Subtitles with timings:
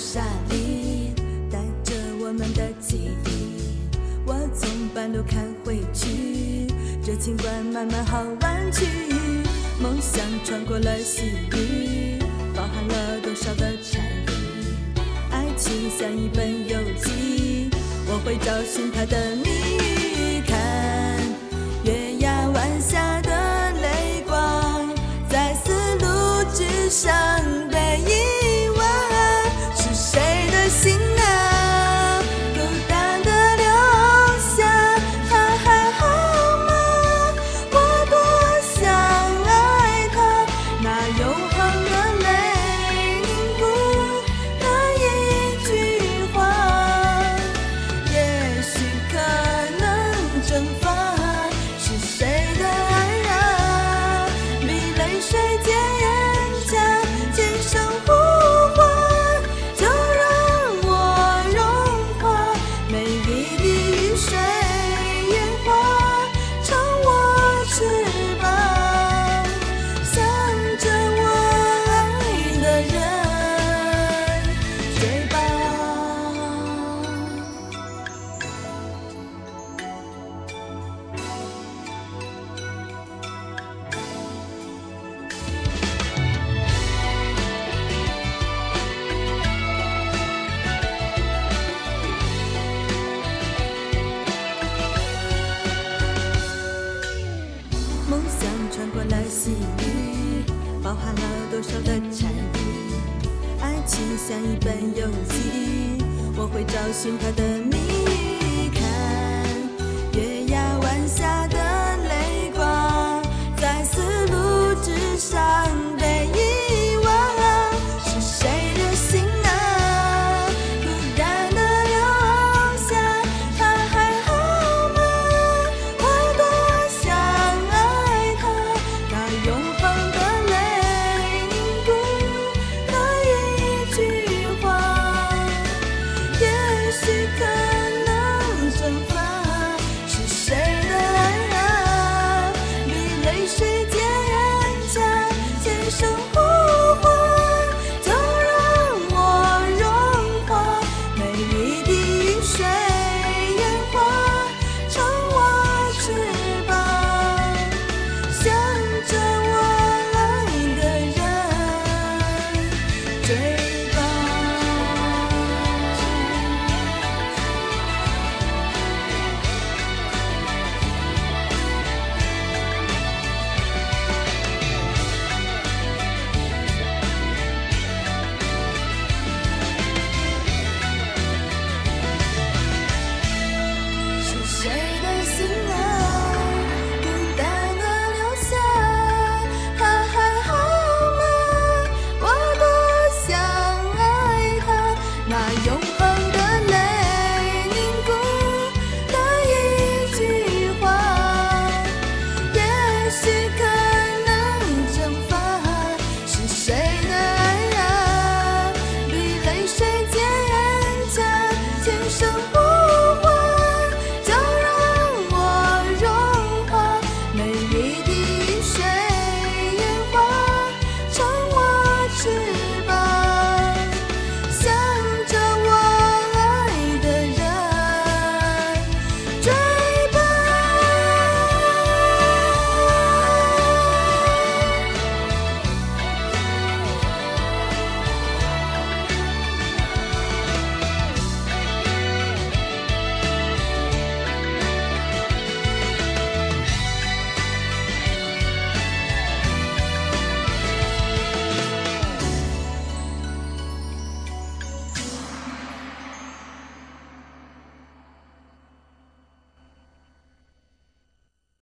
[0.00, 1.12] 沙里
[1.52, 3.60] 带着我们的记忆，
[4.24, 6.66] 我从半路看回去，
[7.04, 8.86] 这情关慢慢好弯曲，
[9.78, 12.18] 梦想穿过了西域，
[12.56, 15.00] 包含了多少的禅意，
[15.30, 17.68] 爱情像一本游记，
[18.06, 19.49] 我会找寻他的。
[100.82, 101.20] 包含了
[101.50, 102.58] 多少的禅意？
[103.60, 106.02] 爱情像一本游记，
[106.36, 107.99] 我会找寻它的密